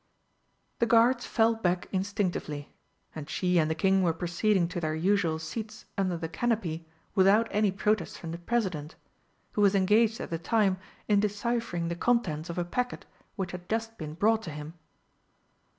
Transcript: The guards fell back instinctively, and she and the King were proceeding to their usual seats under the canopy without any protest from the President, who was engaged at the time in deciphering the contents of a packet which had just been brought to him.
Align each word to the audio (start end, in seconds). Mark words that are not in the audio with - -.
The 0.79 0.87
guards 0.87 1.27
fell 1.27 1.53
back 1.53 1.87
instinctively, 1.91 2.73
and 3.13 3.29
she 3.29 3.59
and 3.59 3.69
the 3.69 3.75
King 3.75 4.01
were 4.01 4.13
proceeding 4.15 4.67
to 4.69 4.79
their 4.81 4.95
usual 4.95 5.37
seats 5.37 5.85
under 5.95 6.17
the 6.17 6.27
canopy 6.27 6.87
without 7.13 7.47
any 7.51 7.69
protest 7.71 8.17
from 8.17 8.31
the 8.31 8.39
President, 8.39 8.95
who 9.51 9.61
was 9.61 9.75
engaged 9.75 10.19
at 10.19 10.31
the 10.31 10.39
time 10.39 10.79
in 11.07 11.19
deciphering 11.19 11.87
the 11.89 11.95
contents 11.95 12.49
of 12.49 12.57
a 12.57 12.65
packet 12.65 13.05
which 13.35 13.51
had 13.51 13.69
just 13.69 13.95
been 13.99 14.15
brought 14.15 14.41
to 14.41 14.49
him. 14.49 14.73